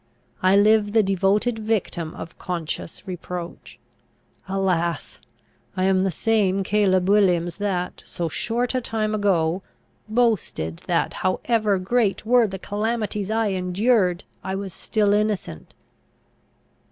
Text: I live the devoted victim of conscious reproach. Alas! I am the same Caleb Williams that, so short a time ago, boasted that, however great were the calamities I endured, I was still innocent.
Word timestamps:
I 0.41 0.55
live 0.55 0.93
the 0.93 1.03
devoted 1.03 1.59
victim 1.59 2.15
of 2.15 2.39
conscious 2.39 3.07
reproach. 3.07 3.77
Alas! 4.49 5.21
I 5.77 5.83
am 5.83 6.03
the 6.03 6.09
same 6.09 6.63
Caleb 6.63 7.07
Williams 7.07 7.57
that, 7.57 8.01
so 8.03 8.27
short 8.27 8.73
a 8.73 8.81
time 8.81 9.13
ago, 9.13 9.61
boasted 10.09 10.77
that, 10.87 11.13
however 11.21 11.77
great 11.77 12.25
were 12.25 12.47
the 12.47 12.57
calamities 12.57 13.29
I 13.29 13.49
endured, 13.49 14.23
I 14.43 14.55
was 14.55 14.73
still 14.73 15.13
innocent. 15.13 15.75